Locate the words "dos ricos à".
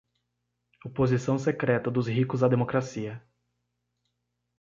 1.91-2.47